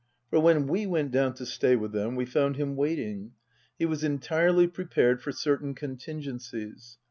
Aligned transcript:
For 0.31 0.39
when 0.39 0.65
we 0.65 0.87
went 0.87 1.11
down 1.11 1.35
to 1.35 1.45
stay 1.45 1.75
with 1.75 1.91
them 1.91 2.15
we 2.15 2.25
found 2.25 2.55
him 2.55 2.75
waiting. 2.75 3.33
He 3.77 3.85
was 3.85 4.03
entirely 4.03 4.67
prepared 4.67 5.21
for 5.21 5.31
certain 5.31 5.75
contingencies. 5.75 6.97